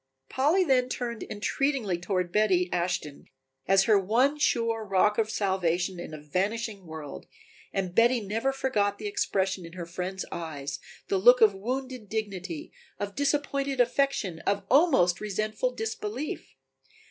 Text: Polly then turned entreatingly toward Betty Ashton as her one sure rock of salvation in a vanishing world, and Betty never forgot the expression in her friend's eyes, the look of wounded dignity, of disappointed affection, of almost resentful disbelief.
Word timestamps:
Polly 0.29 0.63
then 0.63 0.89
turned 0.89 1.21
entreatingly 1.21 1.99
toward 1.99 2.31
Betty 2.31 2.71
Ashton 2.73 3.27
as 3.67 3.83
her 3.83 3.99
one 3.99 4.39
sure 4.39 4.83
rock 4.83 5.19
of 5.19 5.29
salvation 5.29 5.99
in 5.99 6.11
a 6.11 6.17
vanishing 6.19 6.87
world, 6.87 7.27
and 7.71 7.93
Betty 7.93 8.19
never 8.19 8.51
forgot 8.51 8.97
the 8.97 9.05
expression 9.05 9.63
in 9.63 9.73
her 9.73 9.85
friend's 9.85 10.25
eyes, 10.31 10.79
the 11.07 11.19
look 11.19 11.39
of 11.39 11.53
wounded 11.53 12.09
dignity, 12.09 12.71
of 12.99 13.13
disappointed 13.13 13.79
affection, 13.79 14.39
of 14.39 14.63
almost 14.71 15.21
resentful 15.21 15.69
disbelief. 15.71 16.55